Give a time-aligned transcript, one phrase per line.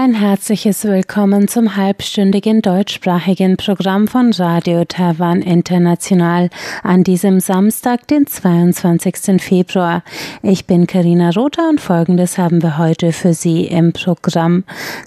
[0.00, 6.50] Ein herzliches Willkommen zum halbstündigen deutschsprachigen Programm von Radio Taiwan International
[6.84, 9.42] an diesem Samstag, den 22.
[9.42, 10.04] Februar.
[10.40, 14.62] Ich bin Karina Rother und Folgendes haben wir heute für Sie im Programm.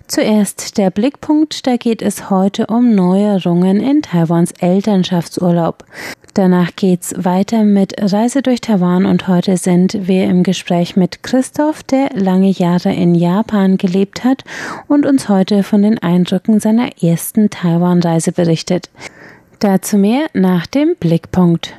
[0.08, 5.86] Zuerst der Blickpunkt, da geht es heute um Neuerungen in Taiwans Elternschaftsurlaub.
[6.34, 11.84] Danach geht's weiter mit Reise durch Taiwan und heute sind wir im Gespräch mit Christoph,
[11.84, 14.46] der lange Jahre in Japan gelebt hat
[14.88, 18.90] und uns heute von den Eindrücken seiner ersten Taiwan-Reise berichtet.
[19.60, 21.76] Dazu mehr nach dem Blickpunkt.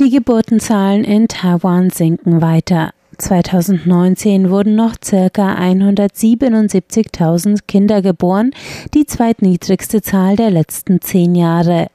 [0.00, 2.93] Die Geburtenzahlen in Taiwan sinken weiter.
[3.16, 8.50] 2019 wurden noch circa 177.000 Kinder geboren,
[8.94, 11.88] die zweitniedrigste Zahl der letzten zehn Jahre.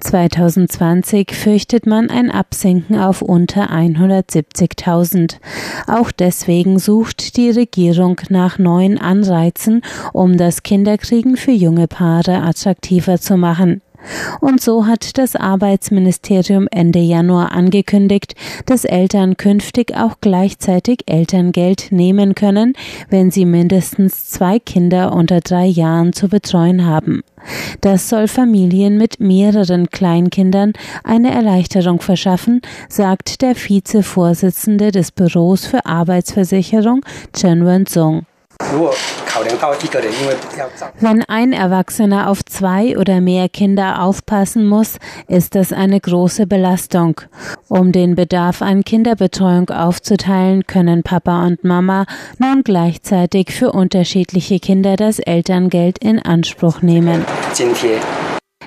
[0.00, 5.36] 2020 fürchtet man ein Absinken auf unter 170.000.
[5.86, 13.18] Auch deswegen sucht die Regierung nach neuen Anreizen, um das Kinderkriegen für junge Paare attraktiver
[13.18, 13.80] zu machen.
[14.40, 18.34] Und so hat das Arbeitsministerium Ende Januar angekündigt,
[18.66, 22.74] dass Eltern künftig auch gleichzeitig Elterngeld nehmen können,
[23.08, 27.22] wenn sie mindestens zwei Kinder unter drei Jahren zu betreuen haben.
[27.80, 35.84] Das soll Familien mit mehreren Kleinkindern eine Erleichterung verschaffen, sagt der Vizevorsitzende des Büros für
[35.84, 38.26] Arbeitsversicherung Chen Wen-sung.
[41.00, 47.20] Wenn ein Erwachsener auf zwei oder mehr Kinder aufpassen muss, ist das eine große Belastung.
[47.68, 52.06] Um den Bedarf an Kinderbetreuung aufzuteilen, können Papa und Mama
[52.38, 57.24] nun gleichzeitig für unterschiedliche Kinder das Elterngeld in Anspruch nehmen.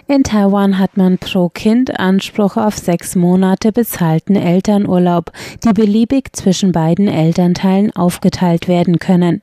[0.05, 5.31] In Taiwan hat man pro Kind Anspruch auf sechs Monate bezahlten Elternurlaub,
[5.63, 9.41] die beliebig zwischen beiden Elternteilen aufgeteilt werden können.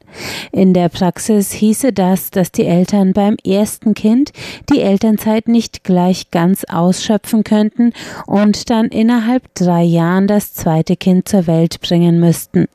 [0.53, 4.31] In der Praxis hieße das, dass die Eltern beim ersten Kind
[4.71, 7.93] die Elternzeit nicht gleich ganz ausschöpfen könnten
[8.27, 12.67] und dann innerhalb drei Jahren das zweite Kind zur Welt bringen müssten.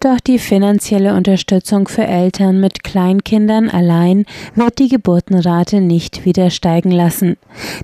[0.04, 6.90] Doch die finanzielle Unterstützung für Eltern mit Kleinkindern allein wird die Geburtenrate nicht wieder steigen
[6.90, 7.38] lassen.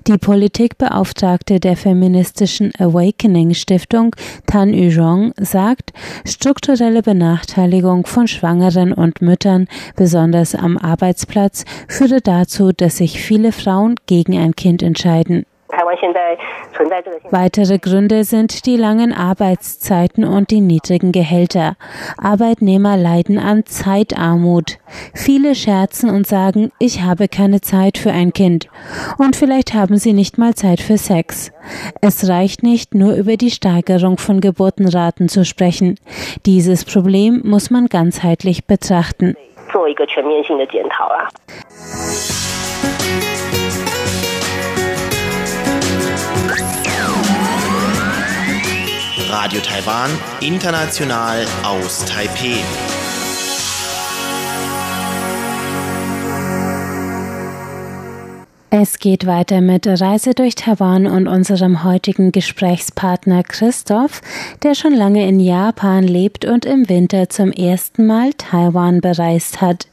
[0.05, 4.15] Die Politikbeauftragte der feministischen Awakening Stiftung
[4.45, 12.97] Tan Yuzhong sagt, strukturelle Benachteiligung von Schwangeren und Müttern, besonders am Arbeitsplatz, führe dazu, dass
[12.97, 15.47] sich viele Frauen gegen ein Kind entscheiden.
[17.31, 21.75] Weitere Gründe sind die langen Arbeitszeiten und die niedrigen Gehälter.
[22.17, 24.77] Arbeitnehmer leiden an Zeitarmut.
[25.13, 28.67] Viele scherzen und sagen, ich habe keine Zeit für ein Kind.
[29.17, 31.51] Und vielleicht haben sie nicht mal Zeit für Sex.
[32.01, 35.97] Es reicht nicht, nur über die Steigerung von Geburtenraten zu sprechen.
[36.45, 39.35] Dieses Problem muss man ganzheitlich betrachten.
[49.29, 50.09] Radio Taiwan,
[50.41, 52.57] international aus Taipeh.
[58.69, 64.21] Es geht weiter mit Reise durch Taiwan und unserem heutigen Gesprächspartner Christoph,
[64.63, 69.87] der schon lange in Japan lebt und im Winter zum ersten Mal Taiwan bereist hat.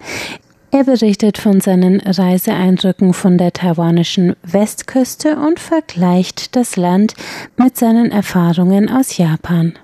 [0.71, 7.15] Er berichtet von seinen Reiseeindrücken von der taiwanischen Westküste und vergleicht das Land
[7.57, 9.79] mit seinen Erfahrungen aus Japan.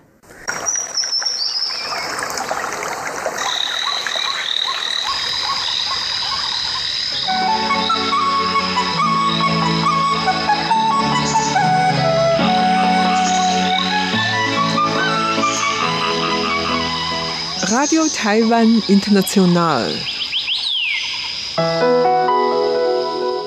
[17.70, 19.94] Radio Taiwan International.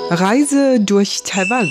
[0.09, 1.69] Reise durch Taiwan.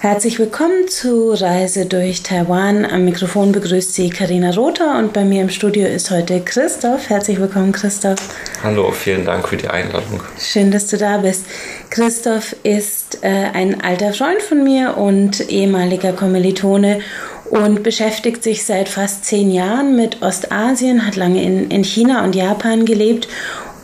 [0.00, 2.84] Herzlich willkommen zu Reise durch Taiwan.
[2.84, 7.08] Am Mikrofon begrüßt Sie Karina Rother und bei mir im Studio ist heute Christoph.
[7.08, 8.18] Herzlich willkommen, Christoph.
[8.62, 10.20] Hallo, vielen Dank für die Einladung.
[10.38, 11.46] Schön, dass du da bist.
[11.88, 17.00] Christoph ist äh, ein alter Freund von mir und ehemaliger Kommilitone
[17.48, 22.34] und beschäftigt sich seit fast zehn Jahren mit Ostasien, hat lange in, in China und
[22.34, 23.28] Japan gelebt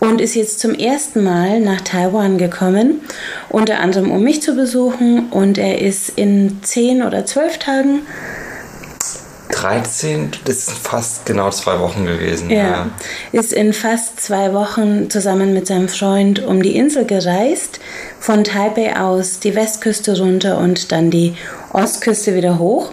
[0.02, 3.02] und ist jetzt zum ersten Mal nach Taiwan gekommen,
[3.48, 5.28] unter anderem um mich zu besuchen.
[5.30, 8.00] Und er ist in zehn oder zwölf Tagen
[9.52, 12.50] 13, das ist fast genau zwei Wochen gewesen.
[12.50, 12.90] Ja, ja,
[13.30, 17.78] ist in fast zwei Wochen zusammen mit seinem Freund um die Insel gereist,
[18.18, 21.36] von Taipei aus die Westküste runter und dann die
[21.72, 22.90] Ostküste wieder hoch.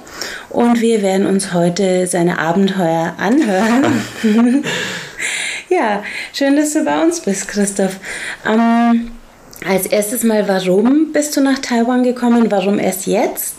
[0.49, 4.03] Und wir werden uns heute seine Abenteuer anhören.
[5.69, 7.97] ja, schön, dass du bei uns bist, Christoph.
[8.45, 9.11] Ähm,
[9.67, 12.49] als erstes mal, warum bist du nach Taiwan gekommen?
[12.49, 13.55] Warum erst jetzt?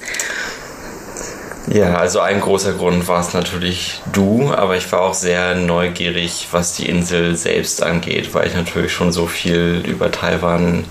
[1.73, 6.49] Ja, also ein großer Grund war es natürlich du, aber ich war auch sehr neugierig,
[6.51, 10.85] was die Insel selbst angeht, weil ich natürlich schon so viel über Taiwan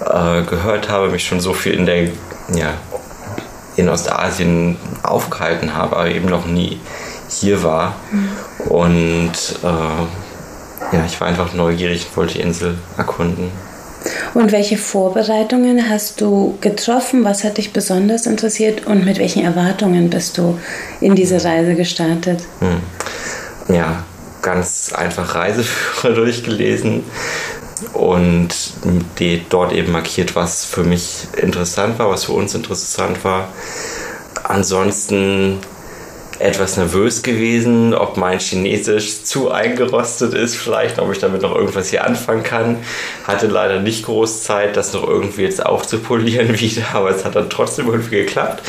[0.00, 2.04] äh, gehört habe, mich schon so viel in der
[2.54, 2.74] ja,
[3.76, 6.80] in Ostasien aufgehalten habe, aber eben noch nie
[7.28, 7.96] hier war.
[8.10, 8.68] Mhm.
[8.70, 9.32] Und
[9.62, 10.23] äh,
[10.92, 13.50] ja, ich war einfach neugierig und wollte die Insel erkunden.
[14.34, 17.24] Und welche Vorbereitungen hast du getroffen?
[17.24, 20.58] Was hat dich besonders interessiert und mit welchen Erwartungen bist du
[21.00, 22.40] in diese Reise gestartet?
[22.60, 23.74] Hm.
[23.74, 24.04] Ja,
[24.42, 27.04] ganz einfach Reiseführer durchgelesen
[27.92, 28.48] und
[29.18, 33.48] die dort eben markiert, was für mich interessant war, was für uns interessant war.
[34.42, 35.58] Ansonsten
[36.38, 41.90] etwas nervös gewesen, ob mein Chinesisch zu eingerostet ist, vielleicht, ob ich damit noch irgendwas
[41.90, 42.78] hier anfangen kann.
[43.26, 47.50] Hatte leider nicht groß Zeit, das noch irgendwie jetzt aufzupolieren wieder, aber es hat dann
[47.50, 48.62] trotzdem irgendwie geklappt.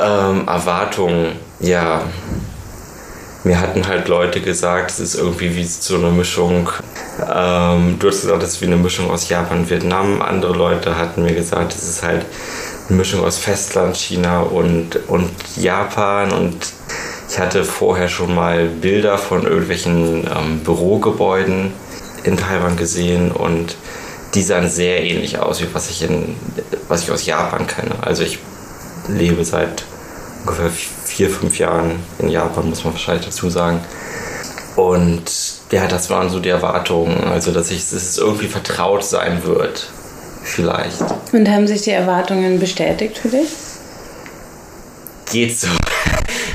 [0.00, 2.02] Ähm, Erwartungen, ja.
[3.44, 6.68] Mir hatten halt Leute gesagt, es ist irgendwie wie so eine Mischung.
[7.32, 10.20] Ähm, du hast gesagt, es ist wie eine Mischung aus Japan und Vietnam.
[10.20, 12.26] Andere Leute hatten mir gesagt, es ist halt
[12.88, 16.32] eine Mischung aus Festland, China und, und Japan.
[16.32, 16.56] Und
[17.28, 21.72] ich hatte vorher schon mal Bilder von irgendwelchen ähm, Bürogebäuden
[22.24, 23.76] in Taiwan gesehen und
[24.34, 26.36] die sahen sehr ähnlich aus, wie was ich, in,
[26.88, 27.94] was ich aus Japan kenne.
[28.02, 28.38] Also ich
[29.08, 29.84] lebe seit
[30.40, 33.80] ungefähr vier, fünf Jahren in Japan, muss man wahrscheinlich dazu sagen.
[34.74, 35.30] Und
[35.70, 39.88] ja, das waren so die Erwartungen, also dass, ich, dass es irgendwie vertraut sein wird
[40.46, 41.04] vielleicht.
[41.32, 43.48] Und haben sich die Erwartungen bestätigt für dich?
[45.30, 45.68] Geht so.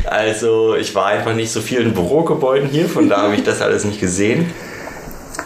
[0.04, 3.62] Also ich war einfach nicht so viel in Bürogebäuden hier, von da habe ich das
[3.62, 4.52] alles nicht gesehen.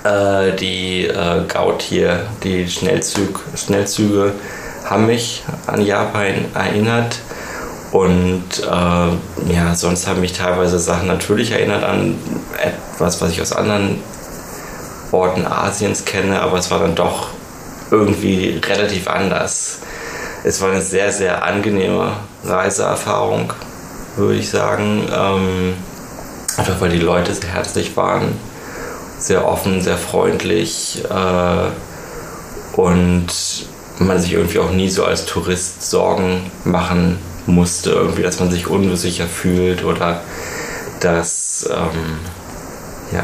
[0.03, 4.31] Äh, die äh, Gaut hier, die Schnellzug, Schnellzüge
[4.85, 7.19] haben mich an Japan erinnert.
[7.91, 12.15] Und äh, ja, sonst haben mich teilweise Sachen natürlich erinnert an
[12.61, 13.99] etwas, was ich aus anderen
[15.11, 17.29] Orten Asiens kenne, aber es war dann doch
[17.95, 19.79] irgendwie relativ anders.
[20.43, 23.53] Es war eine sehr, sehr angenehme Reiseerfahrung,
[24.15, 25.07] würde ich sagen.
[25.11, 25.73] Ähm,
[26.57, 28.37] einfach weil die Leute sehr herzlich waren,
[29.17, 33.27] sehr offen, sehr freundlich äh, und
[33.99, 38.67] man sich irgendwie auch nie so als Tourist Sorgen machen musste, irgendwie, dass man sich
[38.67, 40.21] unsicher fühlt oder
[40.99, 42.19] dass ähm,
[43.11, 43.23] ja,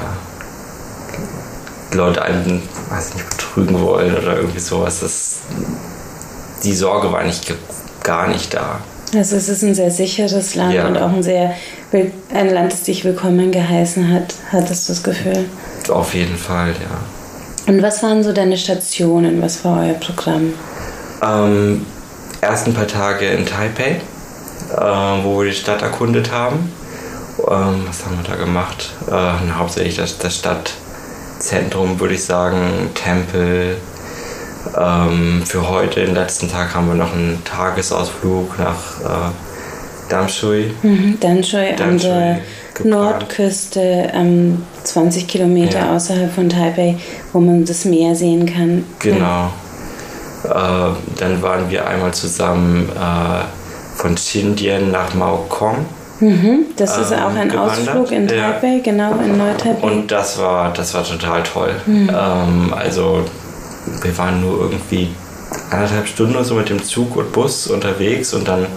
[1.93, 5.01] Leute einen weiß nicht, betrügen wollen oder irgendwie sowas.
[5.01, 5.39] Das,
[6.63, 7.41] die Sorge war eigentlich
[8.03, 8.79] gar nicht da.
[9.13, 10.87] Also es ist ein sehr sicheres Land ja.
[10.87, 11.53] und auch ein sehr
[12.33, 15.45] ein Land, das dich willkommen geheißen hat, hattest du das Gefühl?
[15.89, 17.73] Auf jeden Fall, ja.
[17.73, 19.41] Und was waren so deine Stationen?
[19.41, 20.53] Was war euer Programm?
[21.21, 21.85] Ähm,
[22.41, 23.99] erst ein paar Tage in Taipei
[24.77, 26.71] äh, wo wir die Stadt erkundet haben.
[27.39, 28.91] Ähm, was haben wir da gemacht?
[29.07, 30.35] Äh, hauptsächlich das, das
[31.41, 33.77] Stadtzentrum, würde ich sagen, Tempel.
[34.79, 39.31] Ähm, für heute, den letzten Tag, haben wir noch einen Tagesausflug nach äh,
[40.09, 40.71] Damshui.
[40.83, 42.39] Mhm, Damshui an der
[42.83, 45.95] Nordküste, ähm, 20 Kilometer ja.
[45.95, 46.97] außerhalb von Taipei,
[47.33, 48.85] wo man das Meer sehen kann.
[48.99, 49.49] Genau.
[50.43, 50.91] Ja.
[50.91, 55.85] Äh, dann waren wir einmal zusammen äh, von Xindian nach Maokong.
[56.21, 57.79] Mhm, das ist ähm, auch ein gewandert.
[57.79, 58.83] Ausflug in Taipei, ja.
[58.83, 59.87] genau, in Neu-Taipei.
[59.87, 61.75] Und das war, das war total toll.
[61.85, 62.09] Mhm.
[62.09, 63.25] Ähm, also
[64.03, 65.09] wir waren nur irgendwie
[65.71, 68.67] anderthalb Stunden so mit dem Zug und Bus unterwegs und dann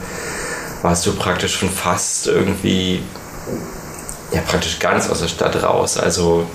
[0.82, 3.02] warst du praktisch schon fast irgendwie,
[4.32, 5.98] ja praktisch ganz aus der Stadt raus.
[5.98, 6.46] Also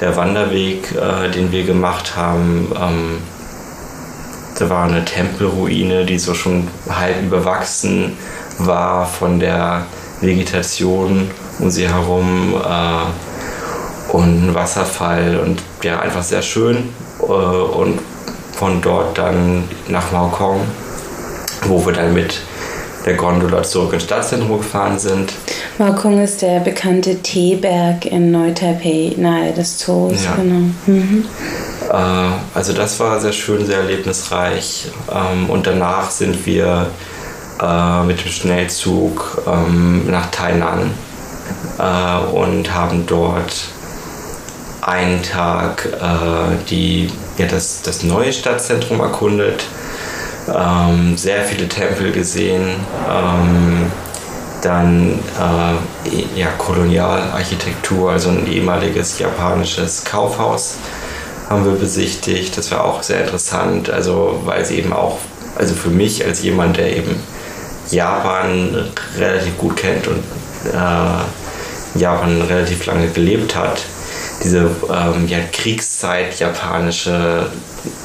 [0.00, 3.18] der Wanderweg, äh, den wir gemacht haben, ähm,
[4.58, 8.16] da war eine Tempelruine, die so schon halb überwachsen
[8.58, 9.86] war von der
[10.20, 16.88] Vegetation um sie herum äh, und ein Wasserfall und ja, einfach sehr schön.
[17.20, 17.98] Äh, und
[18.52, 20.60] von dort dann nach Maokong,
[21.66, 22.40] wo wir dann mit
[23.06, 25.32] der Gondola zurück ins Stadtzentrum gefahren sind.
[25.78, 30.24] Maokong ist der bekannte Teeberg in Neu-Taipei, nahe des Zoos.
[30.24, 30.34] Ja.
[30.34, 30.70] Genau.
[30.86, 31.24] Mhm.
[31.90, 31.94] Äh,
[32.54, 34.88] also das war sehr schön, sehr erlebnisreich.
[35.10, 36.88] Ähm, und danach sind wir
[37.60, 40.90] äh, mit dem Schnellzug ähm, nach Tainan
[41.78, 43.68] äh, und haben dort
[44.80, 45.86] einen Tag
[46.70, 49.66] die, ja, das, das neue Stadtzentrum erkundet
[50.54, 52.76] ähm, sehr viele Tempel gesehen,
[53.10, 53.90] ähm,
[54.62, 60.76] dann äh, ja, Kolonialarchitektur, also ein ehemaliges japanisches Kaufhaus
[61.48, 62.56] haben wir besichtigt.
[62.56, 65.18] Das war auch sehr interessant, also weil es eben auch,
[65.56, 67.20] also für mich als jemand, der eben
[67.90, 70.22] Japan relativ gut kennt und
[70.72, 73.82] äh, Japan relativ lange gelebt hat,
[74.42, 77.50] diese ähm, ja, Kriegszeit japanische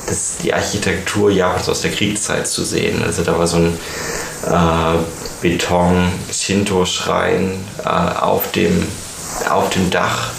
[0.08, 3.04] das, die Architektur Japans aus der Kriegszeit zu sehen.
[3.04, 3.78] Also da war so ein
[4.48, 4.98] äh,
[5.42, 8.88] Beton-Shinto-Schrein äh, auf, dem,
[9.50, 10.32] auf dem Dach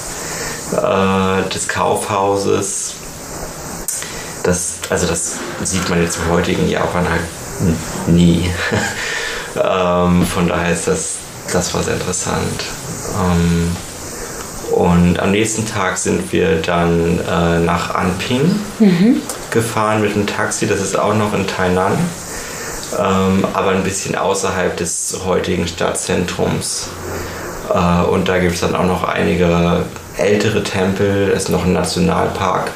[0.73, 2.95] äh, des Kaufhauses.
[4.43, 7.23] Das, also das sieht man jetzt im heutigen Japan halt
[8.09, 8.51] nie.
[9.62, 11.16] ähm, von daher ist das,
[11.52, 12.64] das war sehr interessant.
[13.20, 13.76] Ähm,
[14.73, 19.23] und am nächsten Tag sind wir dann äh, nach Anping mhm.
[19.50, 20.66] gefahren mit dem Taxi.
[20.66, 21.92] Das ist auch noch in Tainan,
[22.99, 26.88] ähm, aber ein bisschen außerhalb des heutigen Stadtzentrums.
[27.73, 29.84] Äh, und da gibt es dann auch noch einige
[30.16, 31.30] ältere Tempel.
[31.30, 32.70] Es ist noch ein Nationalpark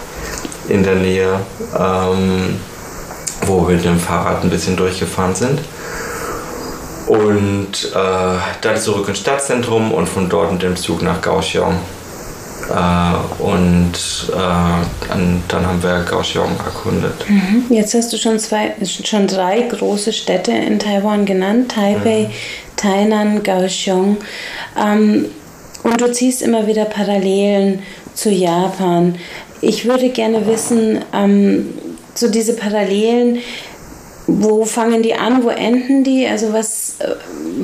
[0.68, 1.40] in der Nähe,
[1.76, 2.60] ähm,
[3.46, 5.60] wo wir mit dem Fahrrad ein bisschen durchgefahren sind.
[7.08, 11.74] Und äh, dann zurück ins Stadtzentrum und von dort mit dem Zug nach Kaohsiung.
[12.68, 13.92] Äh, und
[14.28, 17.28] äh, dann, dann, haben wir Kaohsiung erkundet.
[17.28, 17.64] Mhm.
[17.70, 22.76] Jetzt hast du schon, zwei, schon drei große Städte in Taiwan genannt: Taipei, mhm.
[22.76, 24.18] Tainan, Kaohsiung.
[24.78, 25.26] Ähm,
[25.82, 29.14] und du ziehst immer wieder Parallelen zu Japan.
[29.60, 31.72] Ich würde gerne wissen, ähm,
[32.14, 33.38] so diese Parallelen,
[34.28, 36.26] wo fangen die an, wo enden die?
[36.28, 37.14] Also was, äh,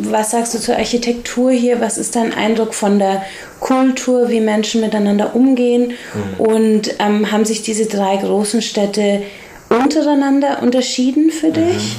[0.02, 1.80] was sagst du zur Architektur hier?
[1.80, 3.22] Was ist dein Eindruck von der
[3.60, 5.92] Kultur, wie Menschen miteinander umgehen?
[6.14, 6.40] Mhm.
[6.40, 9.22] Und ähm, haben sich diese drei großen Städte
[9.68, 11.52] untereinander unterschieden für mhm.
[11.52, 11.96] dich?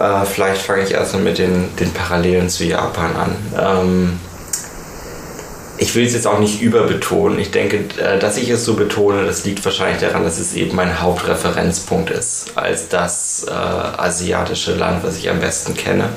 [0.00, 3.36] Äh, vielleicht fange ich erstmal mit den, den Parallelen zu Japan an.
[3.60, 4.20] Ähm,
[5.78, 7.38] ich will es jetzt auch nicht überbetonen.
[7.38, 10.76] Ich denke, äh, dass ich es so betone, das liegt wahrscheinlich daran, dass es eben
[10.76, 16.08] mein Hauptreferenzpunkt ist, als das äh, asiatische Land, was ich am besten kenne.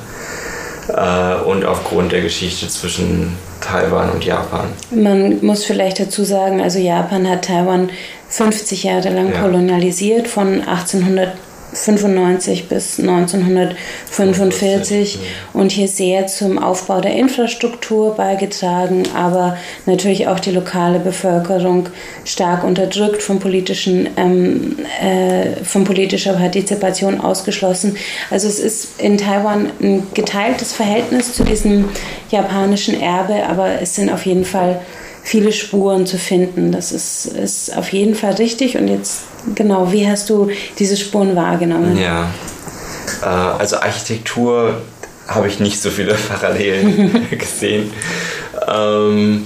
[0.88, 4.70] Äh, und aufgrund der Geschichte zwischen Taiwan und Japan.
[4.90, 7.92] Man muss vielleicht dazu sagen, also Japan hat Taiwan
[8.30, 9.42] 50 Jahre lang ja.
[9.42, 11.34] kolonialisiert, von 1800
[11.72, 15.20] 1995 bis 1945
[15.54, 21.88] und hier sehr zum Aufbau der Infrastruktur beigetragen, aber natürlich auch die lokale Bevölkerung
[22.26, 27.96] stark unterdrückt, von, politischen, ähm, äh, von politischer Partizipation ausgeschlossen.
[28.30, 31.88] Also es ist in Taiwan ein geteiltes Verhältnis zu diesem
[32.30, 34.82] japanischen Erbe, aber es sind auf jeden Fall
[35.24, 36.72] viele Spuren zu finden.
[36.72, 38.78] Das ist, ist auf jeden Fall richtig.
[38.78, 39.24] Und jetzt,
[39.56, 40.50] genau, wie hast du
[40.80, 41.98] diese Spuren wahrgenommen?
[41.98, 42.30] Ja,
[43.22, 44.82] äh, also Architektur
[45.28, 47.92] habe ich nicht so viele Parallelen gesehen.
[48.68, 49.46] Ähm,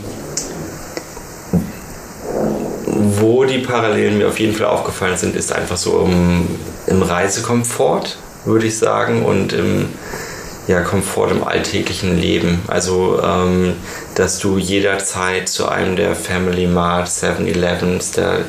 [2.87, 6.47] wo die Parallelen mir auf jeden Fall aufgefallen sind, ist einfach so im,
[6.87, 9.89] im Reisekomfort, würde ich sagen, und im
[10.67, 12.61] ja, Komfort im alltäglichen Leben.
[12.67, 13.73] Also, ähm,
[14.15, 18.39] dass du jederzeit zu einem der Family Mart, 7-Elevens, der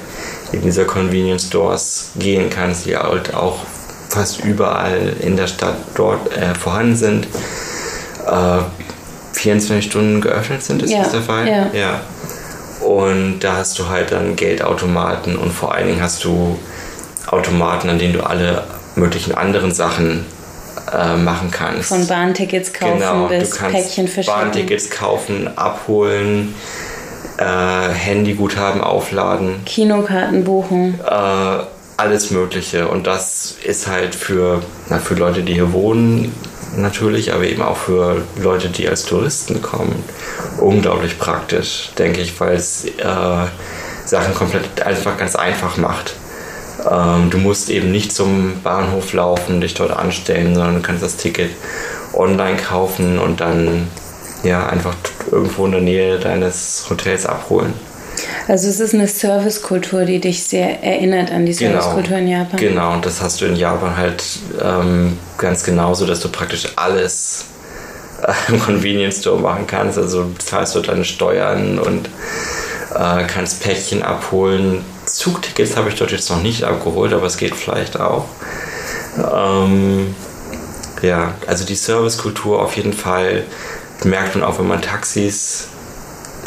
[0.52, 3.58] in dieser Convenience Stores gehen kannst, die halt auch
[4.08, 7.28] fast überall in der Stadt dort äh, vorhanden sind.
[8.26, 8.61] Äh,
[9.32, 11.46] 24 Stunden geöffnet sind, ist Ja, das der Fall?
[11.46, 11.66] ja.
[11.75, 12.00] ja.
[12.80, 16.58] Und da hast du halt dann Geldautomaten und vor allen Dingen hast du
[17.26, 18.62] Automaten, an denen du alle
[18.94, 20.25] möglichen anderen Sachen
[20.93, 21.88] äh, machen kannst.
[21.88, 24.40] Von Bahntickets kaufen genau, bis du kannst Päckchen verschicken.
[24.40, 26.55] Bahntickets kaufen, abholen,
[27.38, 31.00] äh, Handyguthaben aufladen, Kinokarten buchen.
[31.05, 31.59] äh,
[31.97, 32.88] alles Mögliche.
[32.88, 36.35] Und das ist halt für, na, für Leute, die hier wohnen,
[36.76, 40.05] natürlich, aber eben auch für Leute, die als Touristen kommen,
[40.59, 43.47] unglaublich praktisch, denke ich, weil es äh,
[44.05, 46.14] Sachen komplett einfach ganz einfach macht.
[46.90, 51.16] Ähm, du musst eben nicht zum Bahnhof laufen, dich dort anstellen, sondern du kannst das
[51.16, 51.50] Ticket
[52.12, 53.88] online kaufen und dann
[54.42, 54.95] ja einfach
[55.30, 57.73] irgendwo in der Nähe deines Hotels abholen.
[58.49, 62.61] Also es ist eine Servicekultur, die dich sehr erinnert an die Servicekultur in Japan.
[62.61, 64.23] Genau, und das hast du in Japan halt
[64.62, 67.47] ähm, ganz genauso, dass du praktisch alles
[68.23, 69.99] äh, im Convenience Store machen kannst.
[69.99, 72.09] Also du zahlst dort deine Steuern und
[72.95, 74.85] äh, kannst Päckchen abholen.
[75.16, 78.26] Zugtickets habe ich dort jetzt noch nicht abgeholt, aber es geht vielleicht auch.
[79.16, 80.14] Ähm,
[81.00, 83.44] ja, also die Servicekultur auf jeden Fall
[84.04, 85.68] merkt man auch, wenn man Taxis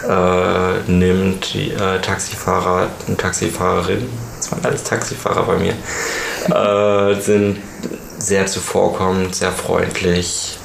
[0.07, 4.07] äh, nimmt, die äh, Taxifahrer und Taxifahrerin,
[4.37, 5.73] das waren alles Taxifahrer bei mir,
[6.55, 7.57] äh, sind
[8.19, 10.59] sehr zuvorkommend, sehr freundlich.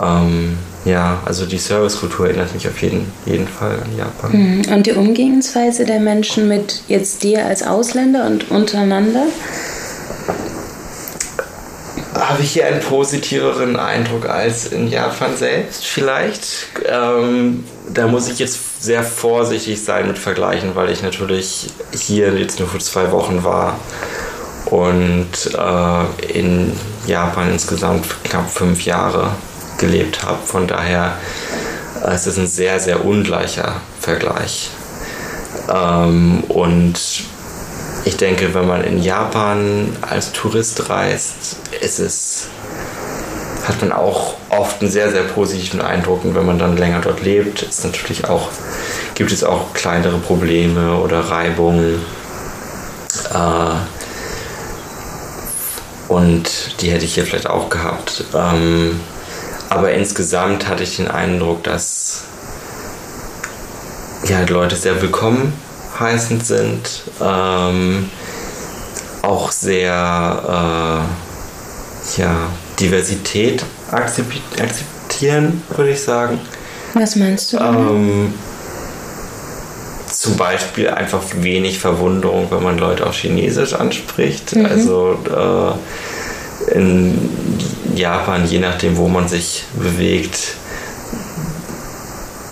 [0.00, 4.32] Ähm, ja, also die Servicekultur erinnert mich auf jeden, jeden Fall an Japan.
[4.32, 4.72] Mhm.
[4.72, 9.26] Und die Umgehensweise der Menschen mit jetzt dir als Ausländer und untereinander?
[12.14, 16.66] Habe ich hier einen positiveren Eindruck als in Japan selbst vielleicht?
[16.86, 22.58] Ähm, da muss ich jetzt sehr vorsichtig sein mit Vergleichen, weil ich natürlich hier jetzt
[22.58, 23.78] nur für zwei Wochen war
[24.66, 26.72] und äh, in
[27.06, 29.30] Japan insgesamt knapp fünf Jahre
[29.82, 30.38] gelebt habe.
[30.46, 31.16] Von daher
[32.04, 34.70] es ist ein sehr, sehr ungleicher Vergleich.
[35.72, 36.98] Ähm, und
[38.04, 42.48] ich denke, wenn man in Japan als Tourist reist, ist es,
[43.66, 46.24] hat man auch oft einen sehr, sehr positiven Eindruck.
[46.24, 48.48] Und wenn man dann länger dort lebt, ist natürlich auch,
[49.14, 52.00] gibt es auch kleinere Probleme oder Reibungen.
[53.32, 53.74] Äh,
[56.08, 58.24] und die hätte ich hier vielleicht auch gehabt.
[58.34, 59.00] Ähm,
[59.72, 62.24] aber insgesamt hatte ich den Eindruck, dass
[64.26, 65.52] ja, Leute sehr willkommen
[65.98, 68.10] heißend sind, ähm,
[69.22, 71.06] auch sehr
[72.18, 72.36] äh, ja,
[72.80, 76.38] Diversität akzept- akzeptieren, würde ich sagen.
[76.92, 77.56] Was meinst du?
[77.56, 78.34] Ähm,
[80.10, 84.54] zum Beispiel einfach wenig Verwunderung, wenn man Leute auf Chinesisch anspricht.
[84.56, 85.18] Also
[86.68, 87.18] äh, in
[87.96, 90.56] Japan, je nachdem, wo man sich bewegt,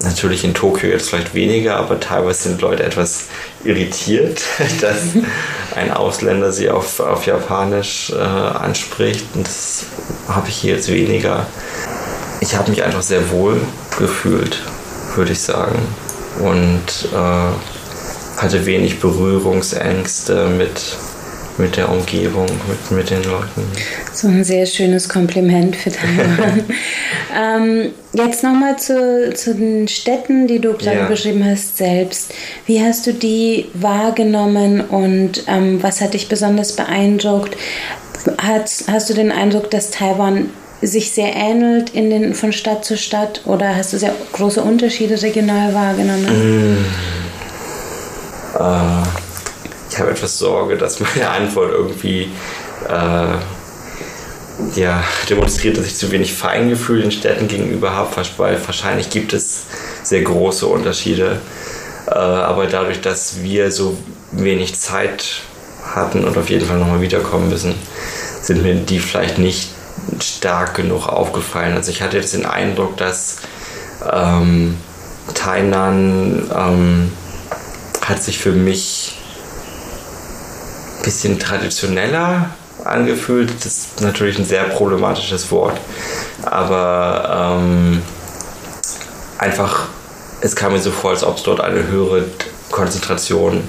[0.03, 3.26] natürlich in Tokio jetzt vielleicht weniger, aber teilweise sind Leute etwas
[3.64, 4.42] irritiert,
[4.81, 5.03] dass
[5.74, 9.24] ein Ausländer sie auf, auf Japanisch äh, anspricht.
[9.35, 9.85] Und das
[10.29, 11.46] habe ich hier jetzt weniger.
[12.40, 13.61] Ich habe mich einfach sehr wohl
[13.98, 14.59] gefühlt,
[15.14, 15.79] würde ich sagen.
[16.40, 20.96] Und äh, hatte wenig Berührungsängste mit,
[21.61, 23.62] mit der Umgebung, mit, mit den Leuten.
[24.12, 26.64] So ein sehr schönes Kompliment für Taiwan.
[27.38, 31.07] ähm, jetzt nochmal zu, zu den Städten, die du gerade Ja.
[31.07, 32.33] beschrieben hast, selbst.
[32.66, 37.57] Wie hast du die wahrgenommen und ähm, was hat dich besonders beeindruckt?
[38.38, 40.51] Hast, hast du den Eindruck, dass Taiwan
[40.83, 45.20] sich sehr ähnelt in den, von Stadt zu Stadt oder hast du sehr große Unterschiede
[45.20, 46.27] regional wahrgenommen?
[48.59, 49.19] Äh, ich
[50.01, 52.31] habe etwas Sorge, dass meine Antwort irgendwie
[52.89, 53.35] äh,
[54.75, 59.65] ja, demonstriert, dass ich zu wenig Feingefühl den Städten gegenüber habe, weil wahrscheinlich gibt es
[60.03, 61.41] sehr große Unterschiede.
[62.07, 63.97] Äh, aber dadurch, dass wir so
[64.33, 65.43] wenig Zeit
[65.95, 67.75] hatten und auf jeden Fall nochmal wiederkommen müssen,
[68.43, 69.71] sind mir die vielleicht nicht
[70.23, 71.77] stark genug aufgefallen.
[71.77, 73.39] Also ich hatte jetzt den Eindruck, dass
[74.11, 74.77] ähm,
[75.35, 77.13] Tainan ähm,
[78.05, 79.19] hat sich für mich
[81.03, 82.51] bisschen traditioneller
[82.85, 83.53] angefühlt.
[83.65, 85.79] Das ist natürlich ein sehr problematisches Wort,
[86.43, 88.03] aber ähm,
[89.39, 89.89] einfach,
[90.41, 92.25] es kam mir so vor, als ob es dort eine höhere
[92.71, 93.63] Konzentration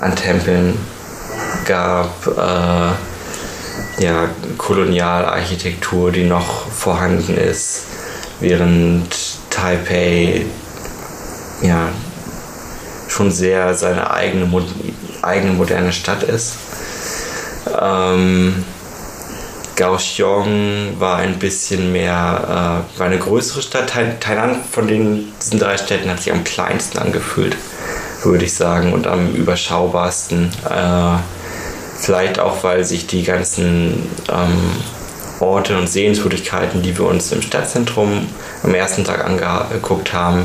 [0.00, 0.78] an Tempeln
[1.66, 2.26] gab.
[2.26, 2.92] Äh,
[3.98, 7.82] ja, Kolonialarchitektur, die noch vorhanden ist,
[8.40, 9.08] während
[9.50, 10.46] Taipei
[11.62, 11.88] ja
[13.08, 14.46] schon sehr seine eigene,
[15.28, 16.56] eigene moderne Stadt ist.
[17.80, 18.64] Ähm,
[19.78, 23.92] Kaohsiung war ein bisschen mehr, äh, war eine größere Stadt.
[24.20, 27.56] Thailand von den, diesen drei Städten hat sich am kleinsten angefühlt,
[28.24, 30.50] würde ich sagen, und am überschaubarsten.
[30.68, 31.18] Äh,
[31.96, 34.72] vielleicht auch, weil sich die ganzen ähm,
[35.38, 38.26] Orte und Sehenswürdigkeiten, die wir uns im Stadtzentrum
[38.64, 40.44] am ersten Tag angeguckt haben,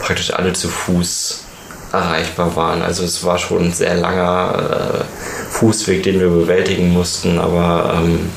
[0.00, 1.44] praktisch alle zu Fuß
[1.92, 2.82] erreichbar waren.
[2.82, 8.30] Also es war schon ein sehr langer äh, Fußweg, den wir bewältigen mussten, aber ähm,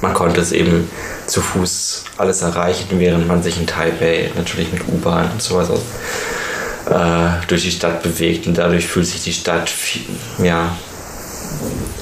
[0.00, 0.90] man konnte es eben
[1.26, 7.46] zu Fuß alles erreichen, während man sich in Taipei natürlich mit U-Bahn und sowas äh,
[7.48, 8.46] durch die Stadt bewegt.
[8.46, 10.02] Und dadurch fühlt sich die Stadt viel,
[10.42, 10.76] ja,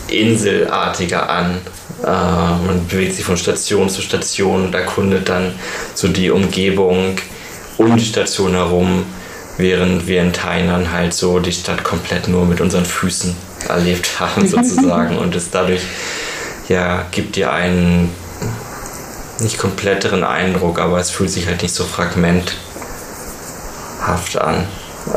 [0.08, 1.60] inselartiger an.
[2.02, 5.54] Äh, man bewegt sich von Station zu Station und erkundet dann
[5.94, 7.16] so die Umgebung
[7.78, 9.04] um die Station herum,
[9.56, 13.34] während wir in Thailand halt so die Stadt komplett nur mit unseren Füßen
[13.68, 15.82] erlebt haben sozusagen und es dadurch
[16.68, 18.10] ja gibt dir einen
[19.40, 22.56] nicht kompletteren Eindruck, aber es fühlt sich halt nicht so fragmenthaft
[24.38, 24.66] an.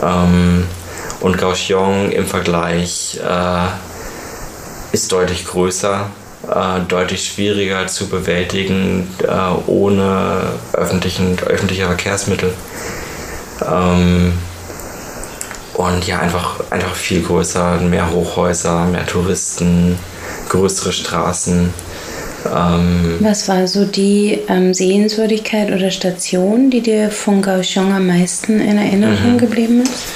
[0.02, 0.66] Ähm,
[1.20, 3.68] und Kaohsiung im Vergleich äh,
[4.92, 6.08] ist deutlich größer,
[6.50, 10.42] äh, deutlich schwieriger zu bewältigen äh, ohne
[10.74, 12.54] öffentlichen, öffentliche Verkehrsmittel.
[13.66, 14.34] Ähm,
[15.74, 19.98] und ja, einfach, einfach viel größer, mehr Hochhäuser, mehr Touristen,
[20.50, 21.74] größere Straßen.
[22.54, 28.60] Ähm, Was war so die ähm, Sehenswürdigkeit oder Station, die dir von Kaohsiung am meisten
[28.60, 29.38] in Erinnerung mhm.
[29.38, 30.08] geblieben ist?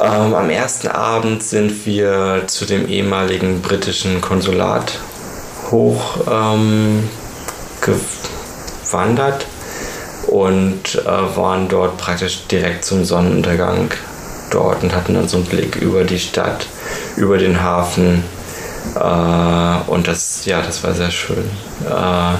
[0.00, 5.00] Ähm, am ersten Abend sind wir zu dem ehemaligen britischen Konsulat
[5.72, 7.08] hoch ähm,
[7.80, 9.46] gewandert
[10.28, 13.90] und äh, waren dort praktisch direkt zum Sonnenuntergang
[14.50, 16.66] dort und hatten dann so einen Blick über die Stadt,
[17.16, 18.22] über den Hafen
[18.94, 21.50] äh, und das, ja, das war sehr schön.
[21.86, 22.34] Äh,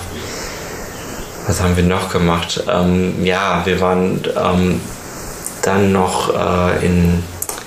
[1.46, 2.62] was haben wir noch gemacht?
[2.70, 4.80] Ähm, ja, wir waren ähm,
[5.62, 7.22] dann noch äh, in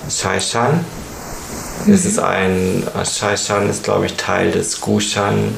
[0.10, 0.86] Shaishan.
[1.86, 1.93] Mhm.
[1.93, 5.55] Es ist ein, Shaishan ist glaube ich Teil des Gushan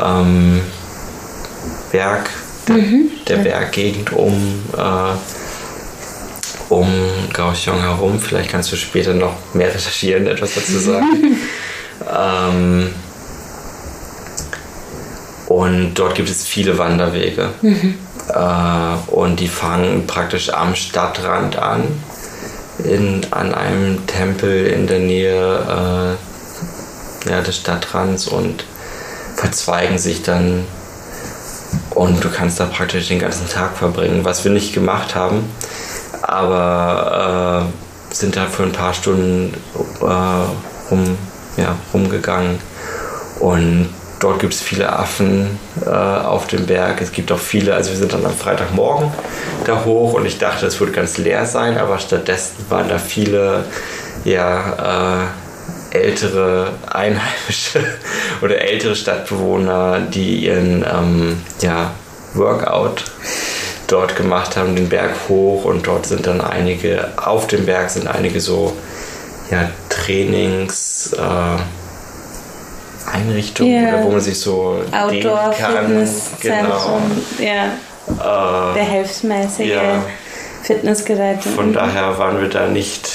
[0.00, 0.60] ähm,
[1.92, 2.30] Berg,
[2.68, 3.10] mhm.
[3.28, 5.12] der Berggegend um, äh,
[6.68, 6.88] um
[7.32, 8.18] Kaohsiung herum.
[8.20, 11.36] Vielleicht kannst du später noch mehr recherchieren, etwas dazu sagen.
[12.18, 12.90] ähm,
[15.48, 17.50] und dort gibt es viele Wanderwege.
[17.62, 17.98] Mhm.
[18.28, 21.84] Äh, und die fangen praktisch am Stadtrand an
[22.84, 26.16] in, an einem Tempel in der Nähe
[27.26, 28.64] äh, ja, des Stadtrands und
[29.36, 30.64] verzweigen sich dann
[32.00, 35.44] und du kannst da praktisch den ganzen Tag verbringen, was wir nicht gemacht haben,
[36.22, 37.68] aber
[38.10, 39.52] äh, sind da für ein paar Stunden
[40.00, 41.18] äh, rum,
[41.58, 42.58] ja, rumgegangen
[43.40, 47.00] und Dort gibt es viele Affen äh, auf dem Berg.
[47.00, 49.10] Es gibt auch viele, also wir sind dann am Freitagmorgen
[49.64, 53.64] da hoch und ich dachte, es würde ganz leer sein, aber stattdessen waren da viele
[54.24, 55.26] ja, äh,
[55.90, 57.84] ältere Einheimische
[58.42, 61.92] oder ältere Stadtbewohner, die ihren ähm, ja,
[62.34, 63.04] Workout
[63.86, 68.06] dort gemacht haben, den Berg hoch und dort sind dann einige, auf dem Berg sind
[68.06, 68.76] einige so
[69.50, 71.12] ja, Trainings.
[71.12, 71.60] Äh,
[73.12, 73.94] Einrichtung yeah.
[73.94, 77.02] oder wo man sich so Outdoor Fitnesszentrum,
[77.36, 77.50] genau.
[77.50, 78.70] ja.
[78.70, 80.02] Äh, Behelfsmäßige ja.
[80.62, 81.48] Fitnessgeräte.
[81.48, 83.10] Von daher waren wir da nicht,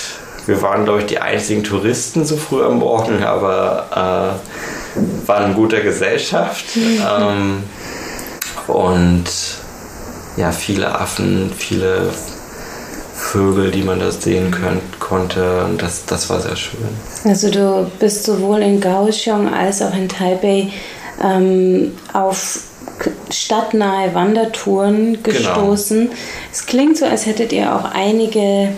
[0.46, 4.38] wir waren glaube ich die einzigen Touristen so früh am Morgen, aber
[4.96, 6.66] äh, waren in guter Gesellschaft.
[6.76, 7.64] ähm,
[8.68, 9.26] und
[10.38, 12.10] ja, viele Affen, viele
[13.16, 15.64] Vögel, die man da sehen könnt, konnte.
[15.66, 16.80] Und das, das war sehr schön.
[17.24, 20.70] Also du bist sowohl in Kaohsiung als auch in Taipei
[21.24, 22.60] ähm, auf
[23.30, 25.24] stadtnahe Wandertouren genau.
[25.24, 26.02] gestoßen.
[26.02, 26.16] Genau.
[26.52, 28.70] Es klingt so, als hättet ihr auch einige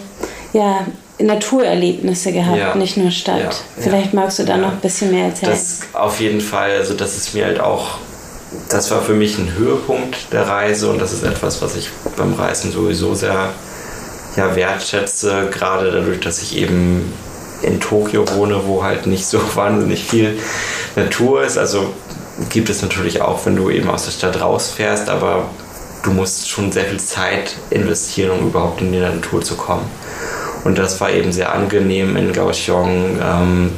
[0.54, 0.86] ja,
[1.20, 2.76] Naturerlebnisse gehabt, ja.
[2.76, 3.40] nicht nur Stadt.
[3.40, 3.50] Ja.
[3.78, 5.52] Vielleicht magst du da noch ein bisschen mehr erzählen.
[5.52, 6.72] Das auf jeden Fall.
[6.72, 7.98] Also das ist mir halt auch
[8.70, 12.34] das war für mich ein Höhepunkt der Reise und das ist etwas, was ich beim
[12.34, 13.50] Reisen sowieso sehr
[14.36, 17.12] ja, wertschätze, gerade dadurch, dass ich eben
[17.62, 20.38] in Tokio wohne, wo halt nicht so wahnsinnig viel
[20.96, 21.58] Natur ist.
[21.58, 21.94] Also
[22.50, 25.50] gibt es natürlich auch, wenn du eben aus der Stadt rausfährst, aber
[26.04, 29.90] du musst schon sehr viel Zeit investieren, um überhaupt in die Natur zu kommen.
[30.68, 33.18] Und das war eben sehr angenehm in Kaohsiung.
[33.24, 33.72] Ähm,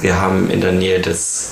[0.00, 1.50] wir haben in der Nähe des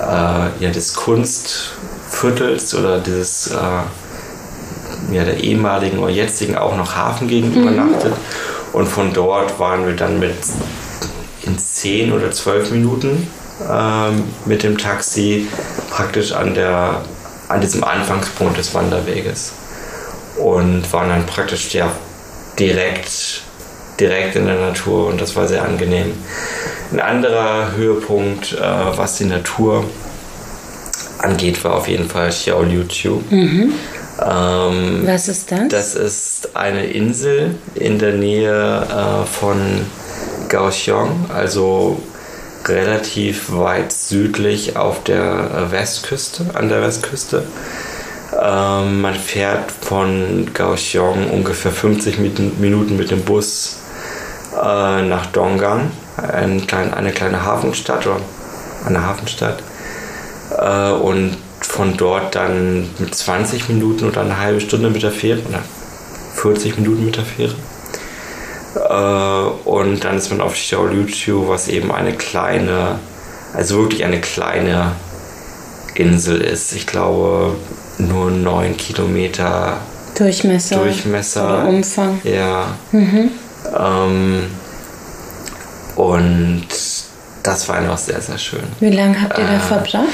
[0.00, 7.26] äh, ja, des Kunstviertels oder dieses äh, ja, der ehemaligen oder jetzigen auch noch Hafen
[7.26, 7.62] gegen mhm.
[7.62, 8.12] übernachtet.
[8.72, 10.36] Und von dort waren wir dann mit
[11.42, 13.26] in zehn oder zwölf Minuten
[13.68, 15.48] ähm, mit dem Taxi
[15.90, 17.00] praktisch an, der,
[17.48, 19.54] an diesem Anfangspunkt des Wanderweges.
[20.36, 21.90] Und waren dann praktisch ja,
[22.60, 23.43] direkt,
[24.00, 26.12] direkt in der Natur und das war sehr angenehm.
[26.92, 28.58] Ein anderer Höhepunkt, äh,
[28.96, 29.84] was die Natur
[31.18, 33.20] angeht, war auf jeden Fall Xiaoliuqiu.
[33.30, 33.72] Mhm.
[34.24, 35.68] Ähm, Was ist das?
[35.68, 39.56] Das ist eine Insel in der Nähe äh, von
[40.48, 42.00] Kaohsiung, also
[42.66, 47.44] relativ weit südlich auf der Westküste, an der Westküste.
[48.40, 53.78] Ähm, man fährt von Kaohsiung ungefähr 50 Minuten mit dem Bus
[54.64, 58.20] äh, nach Donggang, ein klein, eine kleine Hafenstadt oder
[58.86, 59.62] eine Hafenstadt.
[60.58, 65.40] Äh, und von dort dann mit 20 Minuten oder eine halbe Stunde mit der Fähre
[65.48, 65.60] oder
[66.34, 67.54] 40 Minuten mit der Fähre.
[68.76, 72.98] Äh, und dann ist man auf Xiaolutiu, was eben eine kleine,
[73.54, 74.92] also wirklich eine kleine
[75.94, 76.72] Insel ist.
[76.72, 77.54] Ich glaube
[77.98, 79.78] nur 9 Kilometer
[80.16, 80.76] Durchmesser.
[80.76, 81.44] Durchmesser.
[81.44, 82.20] Oder Umfang.
[82.24, 82.66] Ja.
[82.92, 83.30] Mhm.
[83.76, 84.50] Ähm,
[85.96, 86.66] und
[87.42, 88.64] das war einfach sehr, sehr schön.
[88.80, 90.08] Wie lange habt ihr äh, da verbracht?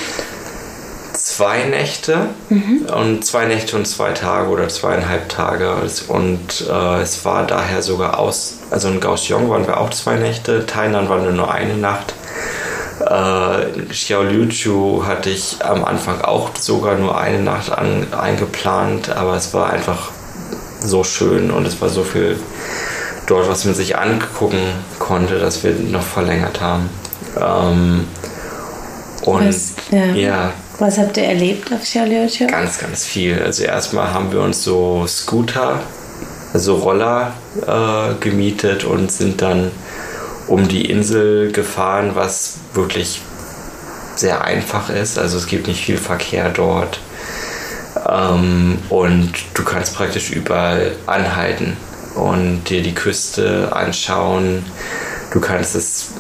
[1.41, 2.87] zwei Nächte mhm.
[2.95, 5.75] und zwei Nächte und zwei Tage oder zweieinhalb Tage
[6.09, 10.67] und äh, es war daher sogar aus, also in Kaohsiung waren wir auch zwei Nächte,
[10.67, 12.15] Tainan waren wir nur eine Nacht.
[13.01, 19.55] Äh, Xiaoliuqiu hatte ich am Anfang auch sogar nur eine Nacht an, eingeplant, aber es
[19.55, 20.11] war einfach
[20.81, 22.39] so schön und es war so viel
[23.27, 24.61] dort, was man sich angucken
[24.99, 26.91] konnte, dass wir noch verlängert haben.
[27.41, 28.07] Ähm,
[29.23, 30.07] und was, ja.
[30.07, 30.53] ja.
[30.79, 32.47] Was habt ihr erlebt auf Xiaoliuqiu?
[32.47, 33.41] Ganz, ganz viel.
[33.43, 35.81] Also erstmal haben wir uns so Scooter,
[36.55, 37.35] also Roller
[37.67, 39.71] äh, gemietet und sind dann
[40.47, 43.21] um die Insel gefahren, was wirklich
[44.17, 45.19] sehr einfach ist.
[45.19, 46.99] Also es gibt nicht viel Verkehr dort.
[48.09, 51.77] Ähm, und du kannst praktisch überall anhalten
[52.15, 54.65] und dir die Küste anschauen.
[55.33, 56.11] Du kannst es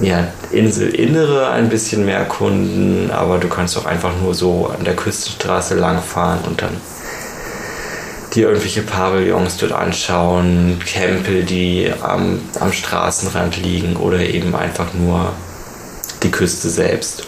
[0.00, 4.94] ja, Inselinnere ein bisschen mehr erkunden, aber du kannst auch einfach nur so an der
[4.94, 6.76] Küstenstraße langfahren und dann
[8.34, 15.32] dir irgendwelche Pavillons dort anschauen, Tempel, die am, am Straßenrand liegen oder eben einfach nur
[16.22, 17.26] die Küste selbst.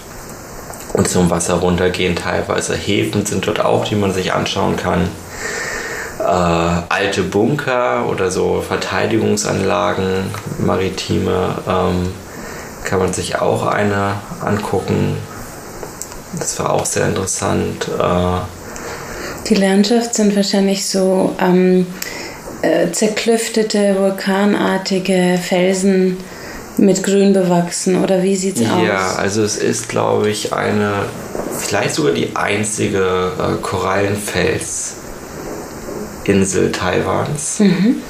[0.93, 2.75] Und zum Wasser runtergehen teilweise.
[2.75, 5.09] Häfen sind dort auch, die man sich anschauen kann.
[6.18, 10.24] Äh, alte Bunker oder so Verteidigungsanlagen,
[10.59, 11.54] maritime.
[11.68, 12.12] Ähm,
[12.85, 15.16] kann man sich auch eine angucken.
[16.38, 17.88] Das war auch sehr interessant.
[17.98, 21.87] Äh, Die Landschaft sind wahrscheinlich so ähm,
[22.62, 26.16] äh, zerklüftete, vulkanartige Felsen
[26.76, 28.87] mit Grün bewachsen oder wie sieht es aus?
[28.87, 31.04] Ja, also es ist, glaube ich, eine,
[31.59, 33.61] vielleicht sogar die einzige äh,
[36.29, 37.61] Korallenfelsinsel Taiwans.
[37.61, 38.03] Mhm.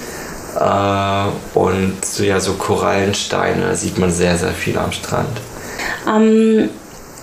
[0.58, 5.40] Äh, und so, ja, so Korallensteine sieht man sehr, sehr viel am Strand.
[6.08, 6.70] Ähm,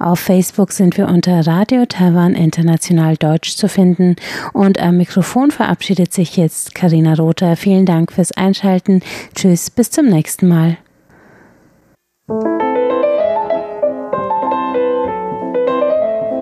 [0.00, 4.16] Auf Facebook sind wir unter Radio Taiwan International Deutsch zu finden
[4.52, 7.54] und am Mikrofon verabschiedet sich jetzt Karina Rother.
[7.54, 9.02] Vielen Dank fürs Einschalten.
[9.36, 10.78] Tschüss, bis zum nächsten Mal.